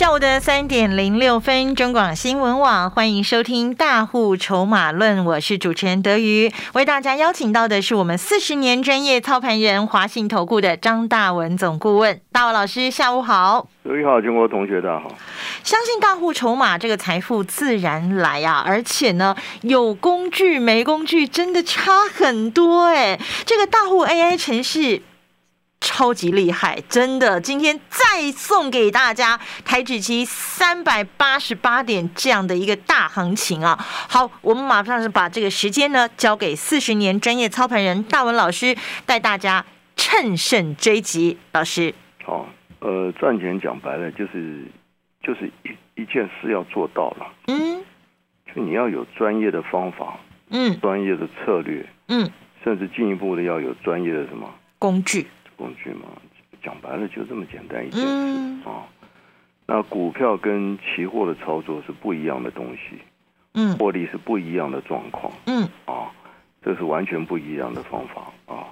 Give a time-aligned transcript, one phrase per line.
[0.00, 13.68] 下午的三点零六分，中广新闻网欢迎收听《大户筹码论》，我是主持人德瑜，为大家邀请到的是我们四十年专业操盘人华信投顾的张大文总顾问，大文老师，下午好。
[13.84, 15.08] 德瑜好，中国同学大家好。
[15.62, 23.20] 相信大户筹码这个财富自然来啊，而且呢，有工具没工具真的差很多哎。
[23.44, 25.02] 这个大户 AI 城市。
[25.80, 27.40] 超级厉害，真的！
[27.40, 33.76] 今天再送给大家台指期三百八十八点这样的一个大行情啊！
[33.80, 38.76] 好，我们马上是把这个时间呢交给四十年专业操盘人大文老师，
[39.06, 39.64] 带大家
[39.96, 41.38] 趁胜追击。
[41.52, 42.46] 老师，好，
[42.80, 44.66] 呃，赚钱讲白了就是
[45.22, 47.82] 就是一一件事要做到了，嗯，
[48.54, 52.30] 就你要有专业的方法，嗯，专业的策略，嗯，
[52.62, 54.46] 甚至进一步的要有专业的什么
[54.78, 55.26] 工具。
[55.60, 56.08] 工具嘛，
[56.62, 58.88] 讲白了就这么简单一件事啊。
[59.66, 62.98] 那股票跟期货的操作是不一样的东西，
[63.54, 66.10] 嗯，获利是不一样的状况，嗯，啊，
[66.64, 68.22] 这是完全不一样的方法
[68.52, 68.64] 啊。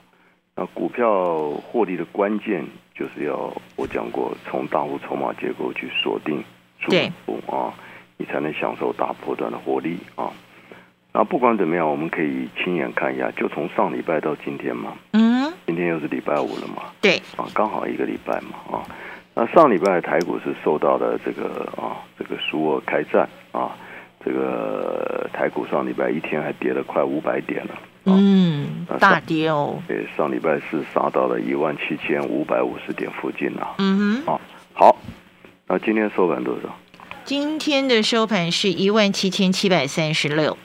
[0.56, 6.42] 那股票获利的关键就是要我讲过，从大户筹码结构去锁定，
[6.89, 7.06] 对，
[7.47, 7.72] 啊，
[8.16, 10.33] 你才能享受大波段的获利啊。
[11.12, 15.38] 那不管怎么样，我们可以亲眼看一下，就从上礼拜到今天嘛，嗯，今
[15.78, 18.84] 天又是礼拜五了嘛，对，啊，刚好一个礼拜嘛，啊，
[19.34, 23.76] 那上礼拜的台股是受到了这个啊，这个苏俄开战啊，
[24.24, 34.40] 这个台股上礼拜一天还跌了快五百点了，嗯，大跌哦，对，上礼拜是杀到了一万七千五百五十点附近了，嗯哼，啊，
[34.72, 34.96] 好，
[35.66, 36.68] 那今天收盘多少？
[37.24, 40.56] 今天的收盘是一万七千七百三十六。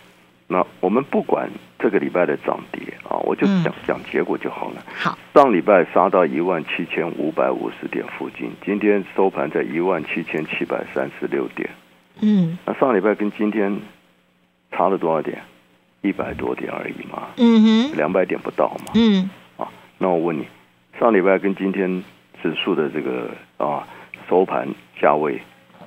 [0.48, 4.84] 那我们不管这个礼拜的涨跌啊，我就讲讲结果就好了。
[4.96, 11.70] 好，上礼拜杀到一万七千五百五十点附近，今天收盘在一万七千七百三十六点。
[12.22, 13.80] 嗯，那上礼拜跟今天
[14.72, 15.42] 差了多少点？
[16.02, 17.30] 一百多点而已嘛。
[17.38, 18.92] 嗯哼，两百点不到嘛。
[18.96, 19.68] 嗯，啊，
[19.98, 20.46] 那我问你，
[21.00, 22.04] 上礼拜跟今天
[22.42, 23.88] 指数的这个啊
[24.30, 24.68] 收盘
[25.02, 25.42] 价位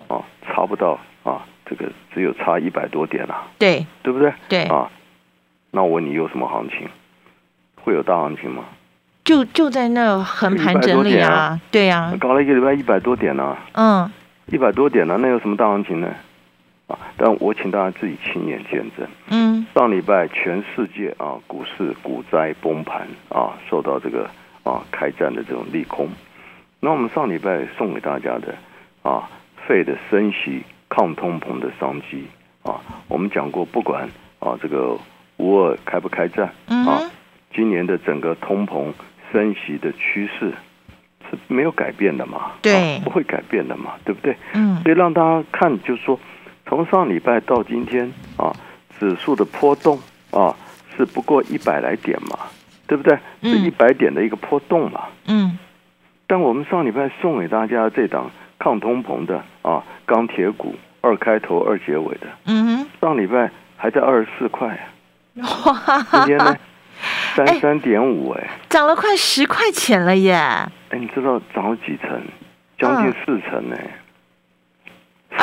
[0.08, 1.46] 啊差不到啊。
[1.68, 4.32] 这个只有差一百多点了，对对不对？
[4.48, 4.88] 对啊，
[5.72, 6.88] 那我问你，有什么行情？
[7.86, 8.64] 会有大行情吗？
[9.24, 14.10] 就就在那横盘整理啊，对呀，搞了一个礼拜一百多点呢，嗯，
[14.46, 16.08] 一百多点呢，那有什么大行情呢？
[16.88, 24.28] 啊，但我请大家自己亲眼见证，嗯，上礼拜全世界啊股市股灾崩盘啊，受到这个
[24.64, 26.08] 啊开战的这种利空，
[26.80, 28.52] 那我们上礼拜送给大家的
[29.02, 29.30] 啊
[29.68, 30.64] 费的升息。
[30.88, 32.24] 抗通膨的商机
[32.62, 34.08] 啊，我们讲过，不管
[34.38, 34.96] 啊这个
[35.38, 37.02] 乌尔开不开战啊，
[37.56, 38.92] 今年的整个通膨
[39.32, 40.52] 升息的趋势
[41.30, 42.52] 是没有改变的嘛？
[42.60, 43.94] 对，不会改变的嘛？
[44.04, 44.36] 对不对？
[44.52, 46.20] 嗯，所以让大家看，就是说，
[46.66, 48.52] 从上礼拜到今天啊，
[49.00, 49.98] 指数的波动
[50.30, 50.54] 啊
[50.96, 52.38] 是不过一百来点嘛，
[52.86, 53.18] 对不对？
[53.42, 55.04] 是一百点的一个波动嘛？
[55.26, 55.58] 嗯，
[56.26, 58.30] 但我们上礼拜送给大家这档。
[58.58, 64.66] 抗通膨的啊，钢铁股二开头二结尾的，嗯，上礼拜还在二十四块，
[65.34, 66.56] 哇，今天呢
[67.36, 70.32] 三三点五，哎，涨了快十块钱了耶！
[70.34, 72.20] 哎，你知道涨了几成？
[72.78, 73.76] 将近四成呢，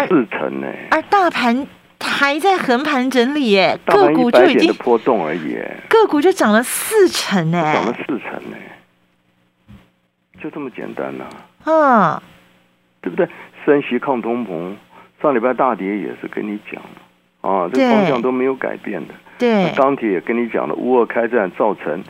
[0.08, 0.68] 四成呢。
[0.92, 1.68] 而大盘
[2.00, 8.58] 还在横盘整理耶，个股就已经波动而已，个股就涨了四成呢，涨了四成呢，
[10.42, 11.26] 就这么简单呐，
[11.66, 12.22] 嗯。
[13.02, 13.28] 对不对？
[13.66, 14.74] 升息抗通膨，
[15.22, 16.82] 上礼拜大跌也是跟你讲
[17.42, 19.14] 啊，这方向都没有改变的。
[19.38, 22.04] 对，钢铁也跟你讲了，乌俄开战造成，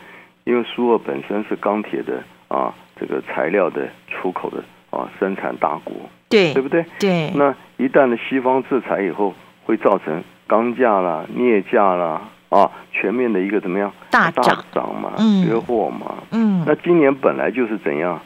[0.44, 5.94] 因为苏俄本身是钢铁的啊，这个材料的出口的啊，生产大国，
[6.28, 6.84] 对，对不对？
[6.98, 7.30] 对。
[7.34, 9.34] 那一旦的西方制裁以后，
[9.64, 15.12] 会造成钢价啦、镍价啦啊，全面的一个怎么样大涨涨嘛，
[15.44, 16.14] 缺货嘛。
[16.30, 16.64] 嗯。
[16.66, 18.20] 那今年本来就是怎样，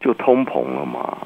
[0.00, 1.18] 就通膨了嘛。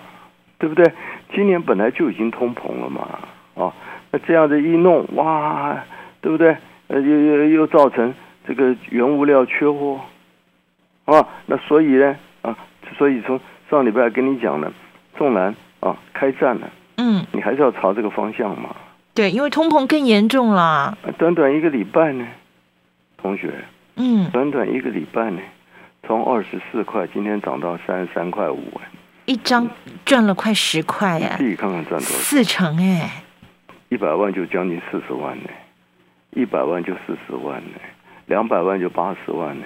[0.60, 0.84] 对不对？
[1.32, 3.20] 今年本来就已经通膨了嘛，
[3.54, 3.72] 啊，
[4.10, 5.84] 那这样子一弄，哇，
[6.20, 6.56] 对不对？
[6.88, 8.14] 呃，又又又造成
[8.46, 10.00] 这个原物料缺货，
[11.04, 12.56] 啊，那所以呢，啊，
[12.96, 13.38] 所以从
[13.70, 14.72] 上礼拜跟你讲了，
[15.16, 18.74] 纵然啊开战了，嗯，你还是要朝这个方向嘛。
[19.14, 20.96] 对，因为通膨更严重了。
[21.18, 22.26] 短短一个礼拜呢，
[23.16, 23.52] 同学，
[23.96, 25.40] 嗯，短短一个礼拜呢，
[26.06, 28.88] 从二十四块今天涨到三十三块五，哎，
[29.26, 29.68] 一张
[30.06, 31.34] 赚了快十块呀！
[31.36, 32.14] 自己看看赚多少？
[32.14, 33.24] 四成哎，
[33.88, 35.50] 一百万就将近四十万呢，
[36.38, 37.80] 一百万就四十万呢，
[38.26, 39.64] 两百万就八十万呢，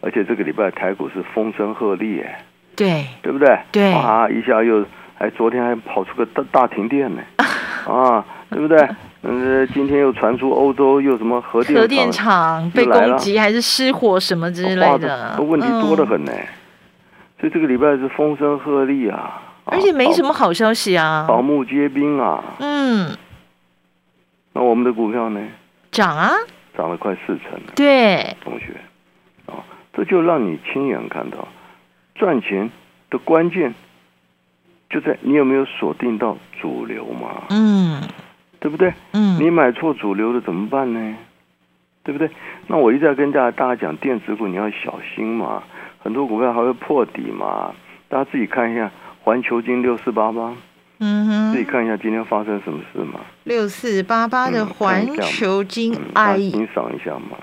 [0.00, 2.44] 而且这个礼拜台股是风声鹤唳哎，
[2.76, 3.58] 对，对不对？
[3.72, 4.86] 对，啊，一下又
[5.18, 7.20] 还昨天还跑出个大大停电呢，
[7.90, 8.88] 啊，对不对？
[9.22, 16.32] 嗯，今天又传出欧洲又什么核电核电厂被攻击，还是失火什么之类的，问题多得很呢。
[17.40, 22.44] 所以这个礼拜是风声鹤唳啊，而且没什么好消息啊，草木皆兵啊。
[22.60, 23.10] 嗯，
[24.52, 25.40] 那我们的股票呢？
[25.92, 26.32] 涨啊，
[26.76, 27.60] 涨了快四成。
[27.76, 28.74] 对，同学，
[29.46, 29.62] 啊，
[29.92, 31.46] 这就让你亲眼看到
[32.16, 32.68] 赚钱
[33.10, 33.72] 的关键
[34.90, 37.44] 就在你有没有锁定到主流嘛？
[37.50, 38.02] 嗯。
[38.58, 38.94] 对不对？
[39.12, 41.16] 嗯，你买错主流的怎么办呢？
[42.04, 42.30] 对不对？
[42.68, 45.64] 那我一直在跟大家大家讲，电子股你要小心嘛，
[46.00, 47.74] 很多股票还会破底嘛。
[48.08, 48.88] 大家自己看一下，
[49.24, 50.54] 环球金六四八八，
[51.04, 53.18] 嗯哼，自己看一下今天发生什么事嘛。
[53.42, 57.36] 六四八八的环球金，哎，欣赏一下嘛。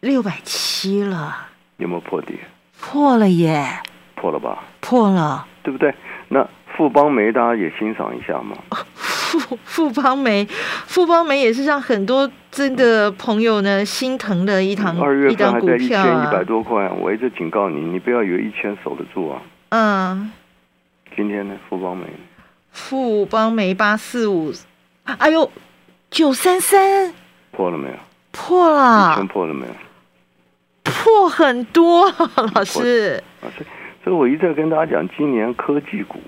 [0.00, 1.34] 六百七了，
[1.78, 2.34] 有没有破底？
[2.78, 3.66] 破了耶，
[4.16, 4.64] 破了吧？
[4.80, 5.94] 破了，对不对？
[6.28, 8.54] 那富邦煤大家也欣赏一下嘛。
[8.94, 10.44] 富富邦煤，
[10.86, 19.40] 富邦煤也是让很多真的朋友呢心疼的一堂二月份还在一千一百多块，我一直警告你，你不要以为一千守得住啊。
[19.70, 20.30] 嗯。
[21.16, 22.04] 今天呢，富邦煤。
[22.70, 24.52] 富邦梅八四五，
[25.04, 25.50] 哎呦，
[26.10, 27.12] 九三三。
[27.52, 27.94] 破了没有？
[28.32, 29.14] 破了。
[29.16, 29.72] 全破了没有？
[30.84, 32.10] 破很多，
[32.54, 33.22] 老师。
[33.42, 33.66] 啊，所以
[34.04, 36.18] 所以我一直在跟大家讲，今年科技股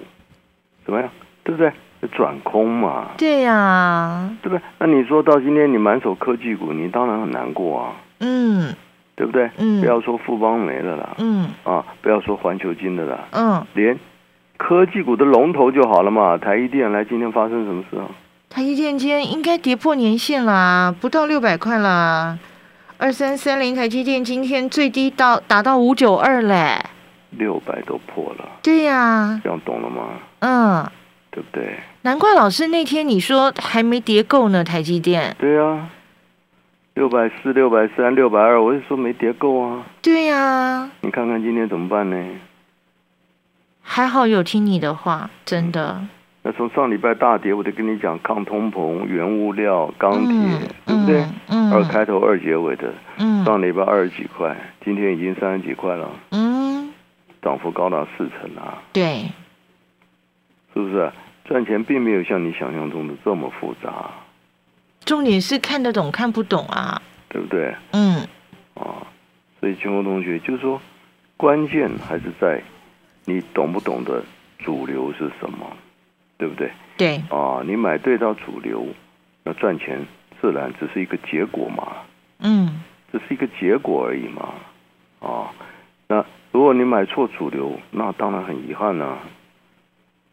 [0.84, 1.08] 怎么样？
[1.44, 1.72] 对不对？
[2.16, 3.10] 转空嘛？
[3.16, 4.62] 对呀，对不对？
[4.78, 7.92] 那你说到今天，你满手科技股，你当然很难过啊。
[8.18, 8.74] 嗯，
[9.14, 9.48] 对不对？
[9.56, 11.14] 嗯，不要说富邦没了啦。
[11.18, 13.28] 嗯，啊，不要说环球金的啦。
[13.30, 13.96] 嗯，连
[14.62, 16.38] 科技股的龙头就好了嘛。
[16.38, 18.06] 台积电来，今天发生什么事啊？
[18.48, 22.38] 台积电今天应该跌破年线啦，不到六百块啦。
[22.96, 26.78] 二三三零台积电今天最低到达到五九二嘞。
[27.30, 28.48] 六百都破了。
[28.62, 29.40] 对呀。
[29.42, 30.02] 这样懂了吗？
[30.38, 30.86] 嗯。
[31.32, 31.78] 对不对？
[32.02, 35.34] 难怪老师那天你说还没跌够呢，台积电。
[35.40, 35.88] 对啊，
[36.94, 39.82] 六百四、六百三、六百二，我是说没跌够啊。
[40.00, 40.88] 对呀。
[41.00, 42.16] 你看看今天怎么办呢？
[43.82, 46.00] 还好有听你的话，真的。
[46.44, 51.24] 那从上礼拜大跌，我就跟你讲抗通膨、原物料、钢铁，对不对？
[51.48, 51.72] 嗯。
[51.72, 52.92] 二开头二结尾的。
[53.18, 53.44] 嗯。
[53.44, 56.10] 上礼拜二十几块，今天已经三十几块了。
[56.30, 56.92] 嗯。
[57.40, 58.82] 涨幅高达四成啊。
[58.92, 59.30] 对。
[60.74, 61.12] 是不是
[61.44, 64.10] 赚钱并没有像你想象中的这么复杂？
[65.04, 67.74] 重点是看得懂看不懂啊，对不对？
[67.90, 68.20] 嗯，
[68.74, 69.02] 啊，
[69.60, 70.80] 所以金红同学就是说，
[71.36, 72.62] 关键还是在
[73.24, 74.22] 你懂不懂得
[74.58, 75.76] 主流是什么，
[76.38, 76.70] 对不对？
[76.96, 78.86] 对啊，你买对到主流，
[79.44, 80.04] 那赚钱
[80.40, 81.96] 自然只是一个结果嘛。
[82.40, 84.54] 嗯，只是一个结果而已嘛。
[85.20, 85.50] 啊，
[86.08, 89.18] 那如果你买错主流，那当然很遗憾呢。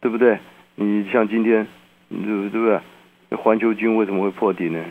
[0.02, 0.40] 对不对？
[0.76, 1.68] 你像今天，
[2.08, 2.80] 对对不对？
[3.38, 4.82] 环球金为什么会破底呢？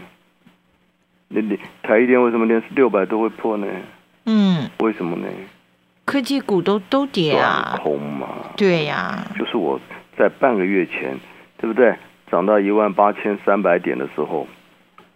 [1.29, 3.67] 那你台一电为什么连六百都会破呢？
[4.27, 5.27] 嗯，为什么呢？
[6.09, 8.29] 科技股都都跌啊，空嘛。
[8.57, 9.79] 对呀，就是我
[10.17, 11.15] 在半个月前，
[11.59, 11.95] 对不对？
[12.31, 14.47] 涨到一万八千三百点的时候，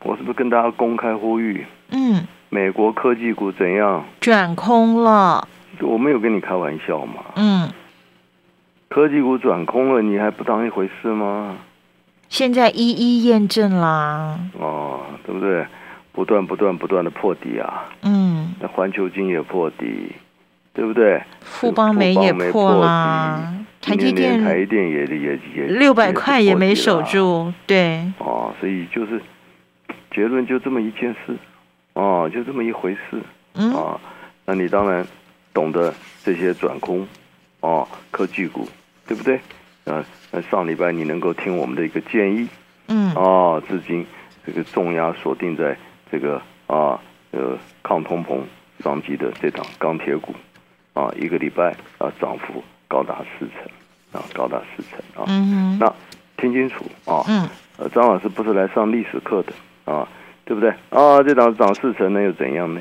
[0.03, 1.65] 我是不是跟大家公开呼吁？
[1.93, 4.05] 嗯，美国科技股怎样？
[4.21, 5.49] 转空了。
[5.81, 7.23] 我没有跟你开玩笑嘛。
[7.37, 7.71] 嗯。
[8.91, 11.57] 科技股转空了，你还不当一回事吗？
[12.29, 14.39] 现在一一验证啦。
[14.61, 15.65] 哦，对不对？
[16.13, 17.85] 不断不断不断的破底啊。
[18.03, 18.55] 嗯。
[18.61, 20.13] 那环球金也破底，
[20.73, 21.23] 对不对？
[21.41, 23.55] 富邦煤也破啦。
[23.81, 28.01] 台积电台积电也也也六百块也没守住，对。
[28.19, 29.21] 哦，所以就是
[30.15, 31.37] 结论就这么一件事，
[31.95, 33.21] 哦，就这么一回事。
[33.55, 33.75] 嗯。
[33.75, 34.01] 啊，
[34.45, 35.07] 那你当然
[35.53, 35.93] 懂得
[36.25, 37.07] 这些转空，
[37.61, 38.69] 哦，科技股。
[39.05, 39.35] 对不对？
[39.85, 42.49] 啊，那上礼拜你能够听我们的一个建议，
[42.87, 44.07] 嗯，哦，至今
[44.47, 45.77] 这个重压锁定在
[46.11, 46.99] 这个啊，
[47.33, 48.39] 呃，抗通膨
[48.83, 50.33] 商机的这档钢铁股，
[50.95, 55.93] 啊，一个礼拜啊，涨幅高达四成，啊，高达四成啊，嗯那
[56.37, 59.53] 听清楚啊，嗯，呃，张老师不是来上历史课的
[59.93, 60.07] 啊，
[60.45, 60.71] 对不对？
[60.91, 62.81] 啊，这档涨四成，那又怎样呢？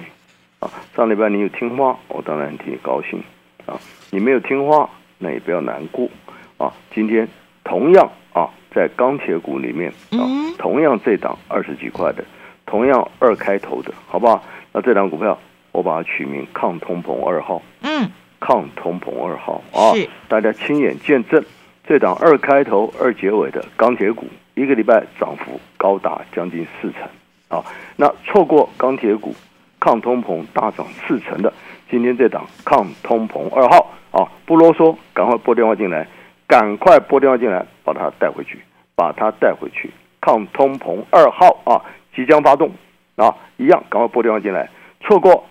[0.59, 3.23] 啊，上礼拜你有听话，我当然替你高兴
[3.65, 4.89] 啊，你没有听话。
[5.23, 6.09] 那也不要难过
[6.57, 6.73] 啊！
[6.95, 7.27] 今天
[7.63, 10.25] 同样啊，在钢铁股里面啊，
[10.57, 12.23] 同样这档二十几块的，
[12.65, 14.43] 同样二开头的，好不好？
[14.73, 15.37] 那这档股票
[15.71, 17.61] 我把它取名“抗通膨二号”。
[17.83, 18.09] 嗯，
[18.39, 19.93] 抗通膨二号啊，
[20.27, 21.43] 大家亲眼见证
[21.85, 27.01] 这档二开头二结尾的钢铁股，一个礼拜涨幅高达将近四成
[27.49, 27.63] 啊。
[27.95, 29.35] 那错过钢铁股
[29.79, 31.53] 抗通膨大涨四成的，
[31.89, 36.07] 今天这档抗通膨二号啊，不啰嗦，赶快拨电话进来，
[36.47, 38.59] 赶快拨电话进来，把它带回去，
[38.95, 39.89] 把它带回去。
[40.19, 41.81] 抗通膨二号啊，
[42.15, 42.71] 即将发动
[43.15, 44.69] 啊，一样，赶快拨电话进来，
[45.01, 45.43] 错过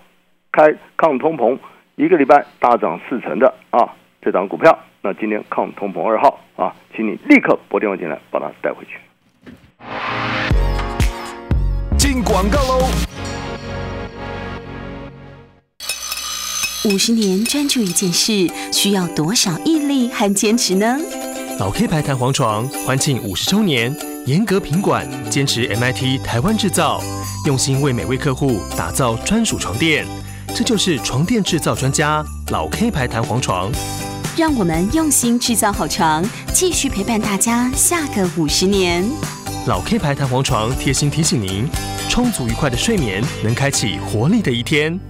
[0.53, 1.59] 开抗通膨。
[1.97, 8.99] 一个礼拜大涨四成的啊，这张股票，那今天抗通膨二号啊，请你立刻拨电话进来，把它带回去。
[11.99, 12.89] 进广告喽！
[16.87, 20.97] 五十年专注一件事，需要多少毅力和坚持呢？
[21.59, 27.03] 老 K 牌弹簧床欢庆五十周年，严格品管，坚持 MIT 台湾制造，
[27.47, 30.07] 用心为每位客户打造专属床垫。
[30.55, 33.71] 这就是床垫制造专家老 K 牌弹簧床，
[34.37, 39.05] 让我们用心制造好床，继续陪伴大家下个五十年。
[39.67, 41.67] 老 K 牌弹簧床贴心提醒您：
[42.09, 45.10] 充足愉快的睡眠，能开启活力的一天。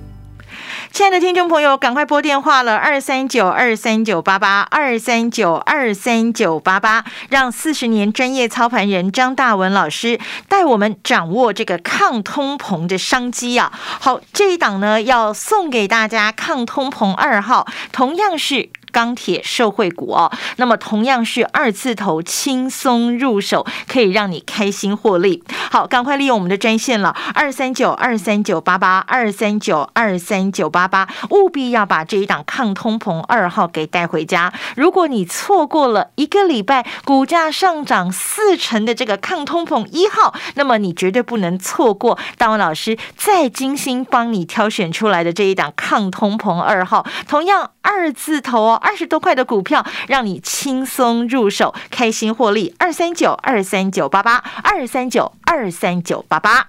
[0.93, 10.19] 亲爱的听众朋友，赶快拨电话了，二三九二三九八八二三九二三九八八，让四十年专业操盘人张大文老师
[10.49, 13.73] 带我们掌握这个抗通膨的商机啊！
[14.01, 18.69] 好，这一档呢要送给大家抗通膨二号，同样是。
[18.91, 25.43] 钢铁受惠股哦，那么同样是二字头，轻松入手，可以让你开心获利。
[25.71, 34.53] 好，赶快利用我们的专线了，二三九二三九八八二三九二三九八八，务必要把这一档抗通膨二号给带回家。
[34.77, 48.75] 如果你错过了一个礼拜股价上涨四成的这个抗通膨一号，那么你绝对不能错过大文老师再精心帮你挑选出来的这一档抗通膨二号，同样二字头哦。
[48.75, 52.75] 二十多块的股票，让你轻松入手，开心获利。
[52.79, 56.69] 二三九二三九八八，二三九二三九八八。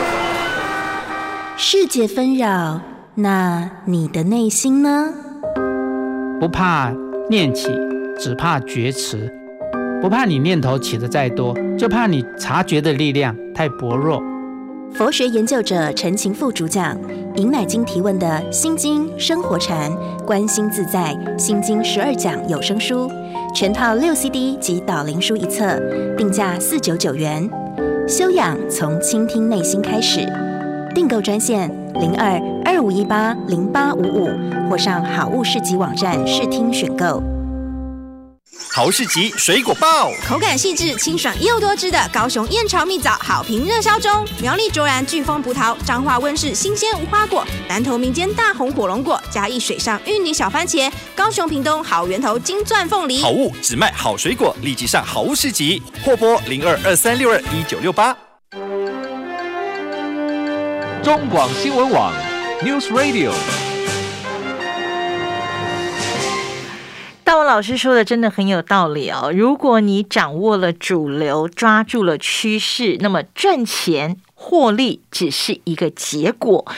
[1.63, 2.81] 世界纷扰，
[3.13, 5.13] 那你的内心呢？
[6.39, 6.91] 不怕
[7.29, 7.69] 念起，
[8.17, 9.31] 只怕觉迟。
[10.01, 14.19] 不怕你念头起的再多，就怕你察觉的力量太薄弱。
[14.91, 16.97] 佛学研究者陈情富主讲
[17.35, 19.91] 尹乃金提问的《心经生活禅
[20.25, 23.07] 观心自在心经十二讲有声书》，
[23.55, 25.79] 全套六 CD 及导灵书一册，
[26.17, 27.47] 定价四九九元。
[28.07, 30.27] 修养从倾听内心开始。
[30.93, 34.29] 订购专线零二二五一八零八五五，
[34.69, 37.21] 或上好物市集网站试听选购。
[38.73, 44.25] 好市集水果报，口感细致、清爽又多汁的高雄燕巢蜜枣好评热销中。
[44.41, 53.21] 苗栗卓然巨峰葡萄，彰化温室新鲜无花果，南投民间大红火龙果，嘉义水上芋泥小番茄，高雄屏东好源头金钻凤梨。
[53.21, 58.15] 好物只卖好水果，立即上好物市集，货拨零二二三六二一九六八。
[61.03, 62.13] 中广新闻网
[62.61, 63.33] ，News Radio。
[67.23, 69.31] 大文老师说的真的很有道理哦。
[69.35, 76.71] 如果你掌握了主流，抓住了趋势，那么赚钱获利只是一个结果。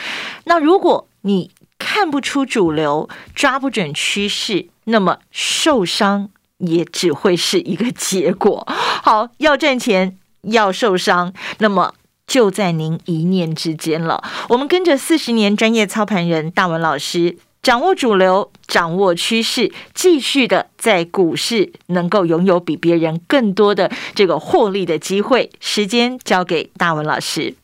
[0.44, 8.66] 那如果你看不出主流，抓不准趋势，那么受伤也只会是一个结果。
[9.02, 11.92] 好，要赚钱，要受伤，那么。
[12.26, 14.22] 就在您一念之间了。
[14.48, 25.50] 我们跟着四十年专业操盘人大文老师，掌握主流，掌握趋势，继续的在股市能够拥有比别人更多的这个获利的机会。
[25.60, 27.54] 时间交给大文老师。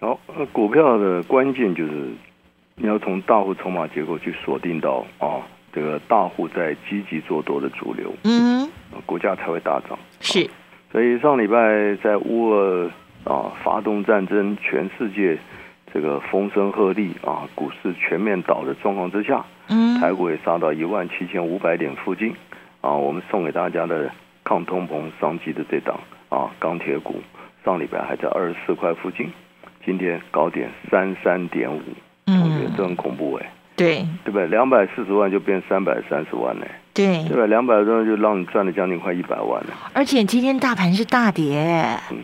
[0.00, 0.18] 好，
[0.52, 1.92] 股票的关键就是
[2.76, 5.40] 你要从大户筹码结构去锁定到啊，
[5.74, 8.70] 这个大户在积极做多的主流，嗯，
[9.04, 9.98] 股价才会大涨。
[10.20, 10.48] 是，
[10.92, 12.90] 所以上礼拜在乌尔。
[13.24, 13.52] 啊！
[13.62, 15.38] 发动战争，全世界
[15.92, 22.34] 这个风声鹤唳啊，股市全面倒的状况之下，嗯，台股也杀到一万七千五百点附近
[22.80, 22.92] 啊。
[22.92, 24.10] 我们送给大家的
[24.42, 25.98] 抗通膨商机的这档
[26.28, 27.16] 啊，钢铁股，
[27.64, 29.30] 上礼拜还在二十四块附近，
[29.84, 31.80] 今天高点三三点五，
[32.26, 33.52] 同学这很恐怖哎。
[33.76, 34.46] 对，对不对？
[34.48, 36.66] 两百四十万就变三百三十万呢。
[36.92, 37.46] 对，对吧？
[37.46, 39.68] 两百多万就让你赚了将近快一百万了。
[39.94, 41.58] 而且今天大盘是大跌。
[42.10, 42.18] 嗯，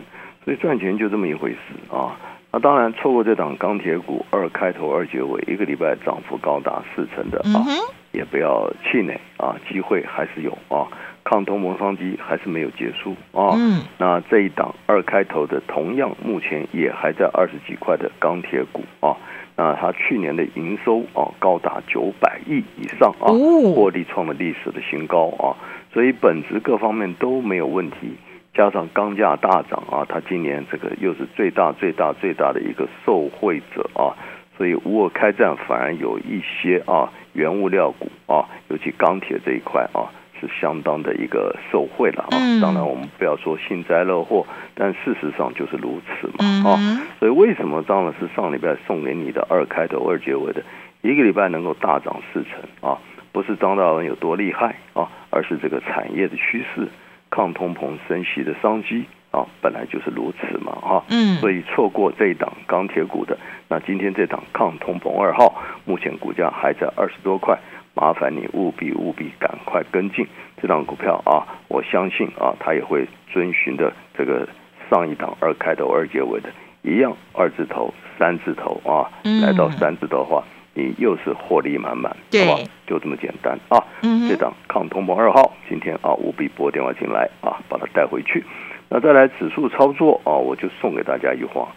[0.47, 1.57] 所以赚钱就这么一回事
[1.93, 2.15] 啊。
[2.53, 7.67] 那当然，错过这档钢铁股二开头二结尾，一个礼拜涨幅高达四成的啊，
[8.13, 10.87] 也不要气馁啊，机会还是有啊，
[11.25, 13.51] 抗通膨商机还是没有结束啊。
[13.57, 19.17] 嗯，那这一档二开头的，同样目前也还在二十几块的钢铁股啊，
[19.57, 23.27] 那它去年的营收啊高达九百亿以上啊，
[23.75, 25.51] 获利创了历史的新高啊，
[25.91, 28.15] 所以本质各方面都没有问题。
[28.57, 34.17] 加上钢价大涨啊，它今年这个又是最大最大最大的一个受惠者啊，
[34.57, 40.09] 所以乌尔开战反而有一些啊原物料股啊，尤其钢铁这一块啊
[40.41, 42.33] 是相当的一个受惠了啊。
[42.59, 46.73] 当然我们不要说幸灾乐祸，但事实上就是如此嘛啊。
[47.19, 50.63] 所以为什么张老师上礼拜送给你的二开头二结尾的
[51.03, 52.97] 一个礼拜能够大涨四成啊？
[53.31, 56.87] 不是张大文有多厉害啊，而是这个产业的趋势。
[57.29, 65.53] 抗通膨升息的商机啊，本来就是如此嘛，哈，嗯，所以错过这一档钢铁股的，那今天这档抗通膨二号，
[65.85, 67.57] 目前股价还在二十多块，
[67.93, 70.25] 麻烦你务必务必赶快跟进
[70.61, 71.45] 这档股票啊！
[71.67, 74.47] 我相信啊，它也会遵循的这个
[74.89, 76.49] 上一档二开头二结尾的
[76.81, 80.43] 一样，二字头、三字头啊，来到三字头的话。
[80.77, 82.15] 你又是获利满满，
[82.45, 82.69] 好吧？
[82.85, 83.83] 就这么简单啊！
[84.29, 88.43] 这档抗通膨二号，今天啊务必拨电话进来啊，把它带回去。
[88.87, 91.69] 那再来指数操作啊，我就送给大家一句话：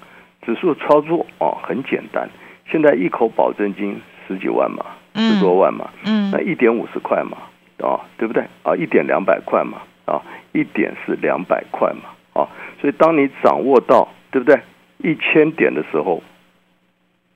[0.42, 2.28] 指数操作啊很简单。
[2.70, 7.38] 现在一口保证金十几万嘛，十多万嘛，嗯，那一点五十块嘛，
[7.78, 8.44] 啊，对不对？
[8.62, 10.20] 啊，一点两百块嘛，啊，
[10.52, 12.46] 一点是两百块嘛，啊，
[12.78, 14.60] 所以当你掌握到对不对
[14.98, 16.22] 一千点的时候，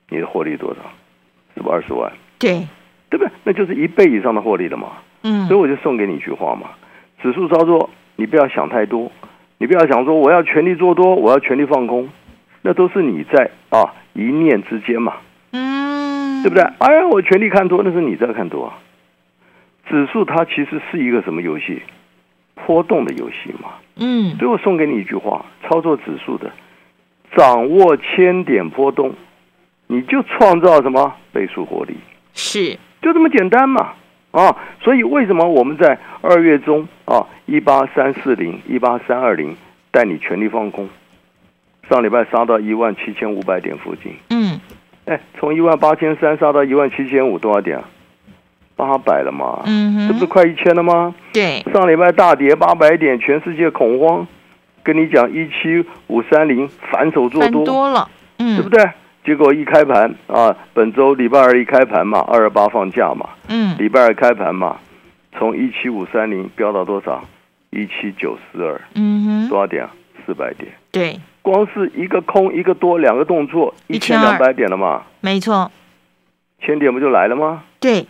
[0.09, 0.81] 你的获利多少？
[1.55, 2.11] 是不二十万？
[2.37, 2.67] 对，
[3.09, 3.31] 对不对？
[3.43, 4.89] 那就是一倍以上的获利了嘛。
[5.23, 6.69] 嗯，所以我就送给你一句话嘛：
[7.21, 9.11] 指数操作，你不要想太多，
[9.57, 12.09] 你不要想说我要全力做多，我要全力放空，
[12.61, 15.13] 那都是你在啊一念之间嘛。
[15.51, 16.63] 嗯，对不对？
[16.79, 18.71] 哎呀，我全力看多，那是你在看多。
[19.89, 21.81] 指数它其实是一个什么游戏？
[22.65, 23.69] 波动的游戏嘛。
[23.97, 26.51] 嗯，所以我送给你一句话：操作指数的，
[27.35, 29.13] 掌握千点波动。
[29.87, 31.95] 你就创造什么倍数获利？
[32.33, 33.93] 是，就这么简单嘛！
[34.31, 39.55] 啊，所以为什么我们在二月中啊，一八三四零、一八三二零
[39.91, 40.89] 带你全力放空，
[41.89, 44.13] 上礼拜杀到一万七千五百点附近。
[44.31, 44.59] 嗯，
[45.05, 47.83] 哎，从一万八千三杀到一万七千五，多少点啊？
[48.75, 49.61] 八百了嘛？
[49.65, 51.15] 嗯，这不是快一千了吗？
[51.31, 54.27] 对，上礼拜大跌八百点，全世界恐慌，
[54.83, 58.83] 跟你讲一七五三零反手做多多了，嗯，对不对？
[59.25, 64.77] 结果一开盘啊，本周礼拜二一开盘嘛，二二八放假嘛，嗯，礼拜二开盘嘛，
[65.37, 67.23] 从一七五三零飙到多少？
[67.71, 69.91] 一七九四二，嗯哼，多少点啊？
[70.25, 70.71] 四百点。
[70.91, 75.01] 对，光是一个空一个多两个动作，一千两百点了嘛？
[75.19, 75.69] 没错，
[76.61, 77.63] 千点不就来了吗？
[77.81, 78.05] 对，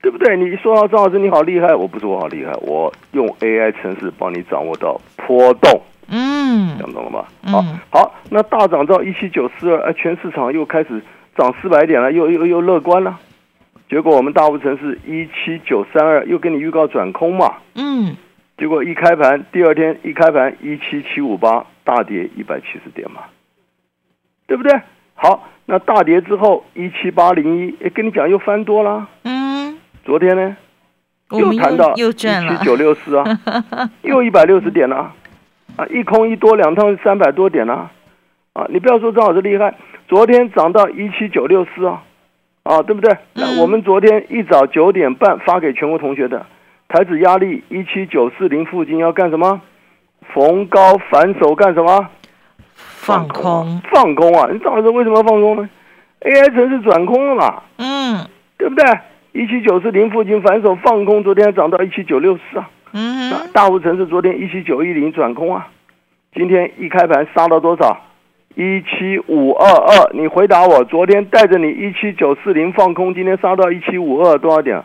[0.00, 0.36] 对不对？
[0.36, 5.82] 你说到张老师你好厉害，我不是我好厉害，我用 AI 程式帮你掌握到波动。
[6.08, 7.24] 嗯，讲懂了吗？
[7.50, 11.02] 好，好，那大涨到一七九四二，哎，全市场又开始
[11.36, 13.18] 涨四百点了，又又又乐观了。
[13.88, 18.16] 结果我们大部城市一七九三二又给你预告转空嘛，嗯，
[18.56, 23.22] 结果一开盘，第二天一开盘一七七五八大跌一百七十点嘛，
[24.46, 24.80] 对不对？
[25.14, 30.56] 好，那大跌之后一七八零一，哎，跟你讲又翻多了，嗯，昨天呢？
[31.30, 32.28] 又谈到一七
[32.64, 33.24] 九六四啊，
[34.02, 34.96] 又一百六十点了。
[34.96, 35.14] 啊，
[35.90, 37.90] 一空一多两趟三百多点呢，
[38.52, 39.74] 啊，你不要说张老师厉害，
[40.08, 42.02] 昨天涨到一七九六四啊，
[42.62, 43.16] 啊，对不对？
[43.60, 46.46] 我们昨天一早九点半发给全国同学的
[46.88, 49.60] 台子压力一七九四零附近要干什么？
[50.32, 52.08] 逢高反手干什么？
[52.74, 54.48] 放空，放空啊！
[54.52, 55.68] 你张老师为什么要放空呢
[56.20, 57.62] ？AI 城市转空了嘛？
[57.76, 58.84] 嗯，对不对？
[59.32, 62.70] 一七九四零附近反手放空，昨天涨到一七九六四啊。
[62.96, 65.68] 嗯，大湖城市昨天一七九一零转空啊，
[66.32, 68.00] 今天一开盘杀到多少？
[68.54, 70.12] 一七五二二。
[70.12, 74.80] 你回答我，昨天带着你一七九四零放空，今天杀到一七五二多少点？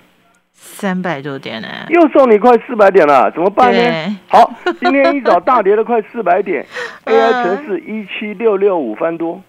[0.53, 1.67] 三百多点呢。
[1.89, 4.19] 又送你快四百点了，怎么办呢？
[4.27, 6.65] 好，今天一早大跌了快四百点，
[7.05, 9.39] AI 城市一七六六五翻多。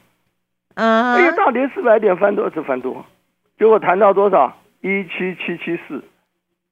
[0.75, 1.14] 嗯。
[1.14, 3.07] 哎呀，大跌四百点翻多是翻多，
[3.59, 4.55] 结果谈到多少？
[4.83, 6.05] 一七七七四，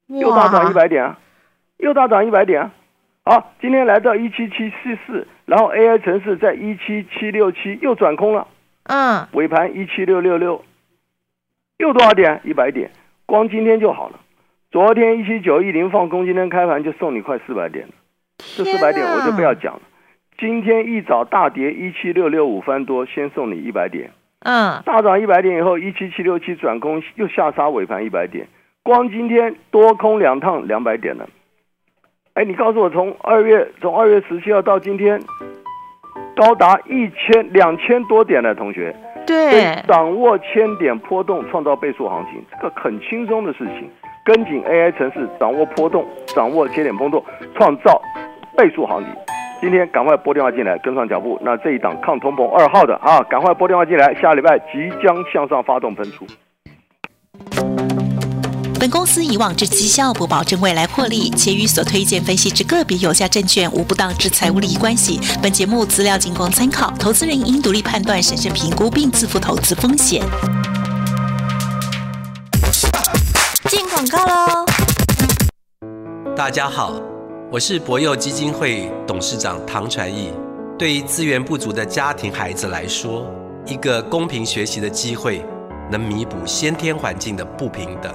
[0.09, 1.19] 又大涨一百点啊。
[1.79, 2.71] 又大涨一百点，
[3.25, 8.49] 好，今天来到一七七四四，然后 AI 城市在一七七六七又转空了，
[8.85, 10.65] 嗯，尾盘一七六六六，
[11.79, 12.41] 又多少点？
[12.45, 12.91] 一百点，
[13.27, 14.19] 光今天就好了。
[14.73, 17.87] 昨天一七九一零放空，今天开盘就送你快四百点
[18.37, 19.81] 这四百点我就不要讲了。
[20.37, 24.11] 今天一早大跌一七六六五翻多，先送你一百点。
[24.41, 28.49] 嗯，大涨一百点以后，一七七六七转空又下杀尾盘一百点，
[28.83, 31.29] 光今天多空两趟两百点了。
[32.39, 35.21] 哎，你告诉我，从二月从二月十七号到今天，
[36.37, 38.95] 高达一千两千多点的同学，
[39.27, 43.91] 对，掌握千点波动，创造倍数行情，这个很轻松的事情。
[44.25, 47.25] 跟紧 AI 城市，掌握波动，掌握千点波动，
[47.57, 48.01] 创造
[48.57, 49.13] 倍数行情。
[49.61, 51.37] 今天赶快拨电话进来，跟上脚步。
[51.43, 54.15] 那这一档抗通膨二号的啊，赶快拨电话进来。
[54.15, 56.25] 下礼拜即将向上发动喷出。
[58.81, 65.19] 本公司以往之绩效不保证未来获利，且与所推荐分析之个别有价证券无不当之财务利益关系。
[65.43, 70.23] 本节目资料仅供参考，投资人应独立判断、审慎评估并自负投资风险。
[73.69, 74.65] 进广告喽！
[76.37, 76.93] 大家好，
[77.51, 80.33] 我是博幼基金会董事长唐传义。
[80.79, 83.27] 对于资源不足的家庭孩子来说，
[83.67, 85.45] 一个公平学习的机会，
[85.91, 88.15] 能弥补先天环境的不平等。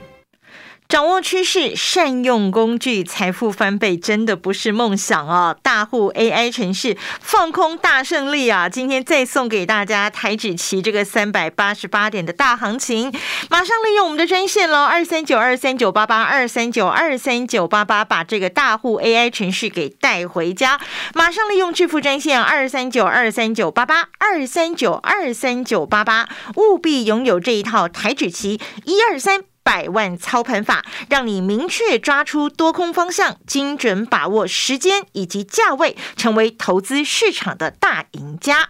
[0.91, 5.55] 掌握趋势，善用工具，财富翻倍真的不是梦想哦！
[5.63, 8.67] 大户 AI 城市放空大胜利啊！
[8.67, 13.09] 今天再送给大家台指期这个三百八十八点的大行情，
[13.49, 20.77] 马上利用我们的专线喽，二三九二三九八八二三九二三九八八，把这个大户 AI 城市给带回家。
[21.13, 26.27] 马上利用致富专线二三九二三九八八二三九二三九八八，
[26.57, 29.50] 务必拥有这一套台指期一二三。
[29.63, 38.69] 百万操盘法，让你明确抓出多空方向，精准把握时间以及价位，成为投资市场的大赢家。